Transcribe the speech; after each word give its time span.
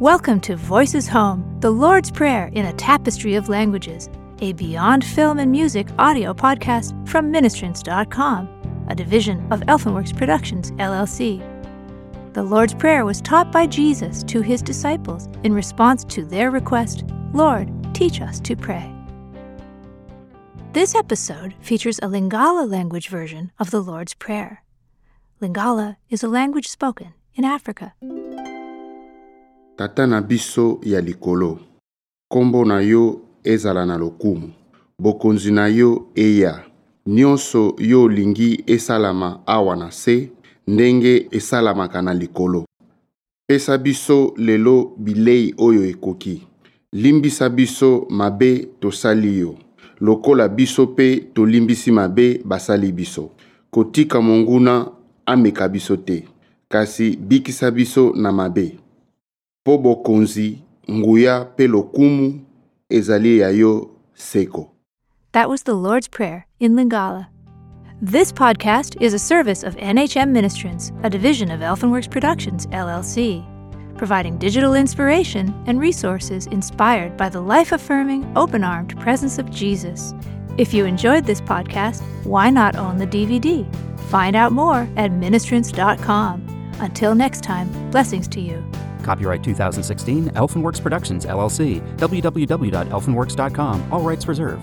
Welcome 0.00 0.40
to 0.40 0.56
Voices 0.56 1.06
Home, 1.08 1.58
the 1.60 1.70
Lord's 1.70 2.10
Prayer 2.10 2.50
in 2.54 2.64
a 2.64 2.72
Tapestry 2.72 3.34
of 3.34 3.48
Languages, 3.48 4.08
a 4.40 4.52
Beyond 4.54 5.04
Film 5.04 5.38
and 5.38 5.52
Music 5.52 5.86
audio 5.98 6.32
podcast 6.34 7.08
from 7.08 7.30
Ministrants.com, 7.32 8.86
a 8.88 8.94
division 8.94 9.46
of 9.52 9.60
Elfenworks 9.60 10.16
Productions, 10.16 10.72
LLC. 10.72 11.40
The 12.32 12.42
Lord's 12.42 12.74
Prayer 12.74 13.04
was 13.04 13.20
taught 13.20 13.52
by 13.52 13.66
Jesus 13.66 14.24
to 14.24 14.40
his 14.40 14.62
disciples 14.62 15.28
in 15.44 15.52
response 15.52 16.04
to 16.04 16.24
their 16.24 16.50
request, 16.50 17.04
Lord, 17.32 17.70
teach 17.94 18.20
us 18.20 18.40
to 18.40 18.56
pray. 18.56 18.92
This 20.72 20.94
episode 20.94 21.54
features 21.60 21.98
a 21.98 22.06
Lingala 22.08 22.68
language 22.68 23.08
version 23.08 23.52
of 23.58 23.70
the 23.70 23.82
Lord's 23.82 24.14
Prayer. 24.14 24.64
Lingala 25.40 25.96
is 26.08 26.24
a 26.24 26.28
language 26.28 26.68
spoken 26.68 27.12
in 27.34 27.44
Africa. 27.44 27.94
Tata 29.76 30.06
na 30.06 30.20
biso 30.20 30.80
ya 30.82 31.00
likolo 31.00 31.58
nkombo 32.30 32.64
na 32.64 32.80
yo 32.80 33.20
ezala 33.44 33.86
na 33.86 33.98
lokumu. 33.98 34.50
Bokonzi 34.98 35.52
na 35.52 35.66
yo 35.68 36.06
eya. 36.14 36.64
Nyonso 37.06 37.74
yo 37.78 38.02
olingi 38.02 38.64
esalama 38.66 39.40
awa 39.46 39.76
na 39.76 39.90
se 39.90 40.30
ndenge 40.66 41.28
esalamaka 41.30 42.02
na 42.02 42.14
likolo. 42.14 42.64
Pesa 43.46 43.78
biso 43.78 44.34
lelo 44.36 44.92
bilei 44.96 45.54
oyo 45.58 45.84
ekoki. 45.84 46.46
Limbisa 46.92 47.48
biso 47.48 48.06
mabe 48.10 48.68
tosali 48.80 49.38
yo. 49.38 49.56
Lokola 50.00 50.48
biso 50.48 50.82
mpe 50.82 51.16
tolimbisi 51.16 51.90
mabe 51.90 52.40
basali 52.44 52.92
biso. 52.92 53.30
Kotika 53.70 54.20
monguna 54.20 54.90
ameka 55.26 55.68
biso 55.68 55.96
te. 55.96 56.24
Kasi 56.68 57.16
bikisa 57.16 57.70
biso 57.70 58.12
na 58.16 58.32
mabe 58.32 58.81
mpo 59.64 59.78
bokonzi 59.78 60.58
nguya 60.90 61.40
mpe 61.54 61.66
lokumu 61.66 62.40
ezali 62.88 63.38
ya 63.38 63.50
yo 63.50 63.90
seko 64.14 64.68
That 65.32 65.48
was 65.48 65.62
the 65.62 65.74
Lord's 65.74 66.08
Prayer 66.08 66.46
in 66.60 66.74
Lingala. 66.76 67.26
This 68.02 68.32
podcast 68.32 69.00
is 69.00 69.14
a 69.14 69.18
service 69.18 69.62
of 69.62 69.76
NHM 69.76 70.30
Ministrants, 70.30 70.92
a 71.04 71.08
division 71.08 71.50
of 71.50 71.60
Elfenworks 71.60 72.10
Productions, 72.10 72.66
LLC, 72.66 73.42
providing 73.96 74.36
digital 74.36 74.74
inspiration 74.74 75.54
and 75.66 75.80
resources 75.80 76.46
inspired 76.48 77.16
by 77.16 77.30
the 77.30 77.40
life 77.40 77.72
affirming, 77.72 78.30
open 78.36 78.64
armed 78.64 78.98
presence 79.00 79.38
of 79.38 79.50
Jesus. 79.50 80.12
If 80.58 80.74
you 80.74 80.84
enjoyed 80.84 81.24
this 81.24 81.40
podcast, 81.40 82.02
why 82.24 82.50
not 82.50 82.76
own 82.76 82.98
the 82.98 83.06
DVD? 83.06 83.64
Find 84.10 84.36
out 84.36 84.52
more 84.52 84.86
at 84.96 85.12
ministrants.com. 85.12 86.74
Until 86.80 87.14
next 87.14 87.42
time, 87.42 87.90
blessings 87.90 88.28
to 88.28 88.40
you. 88.40 88.62
Copyright 89.02 89.42
2016, 89.42 90.30
Elfenworks 90.30 90.82
Productions, 90.82 91.26
LLC, 91.26 91.80
www.elfenworks.com, 91.98 93.92
all 93.92 94.02
rights 94.02 94.28
reserved. 94.28 94.62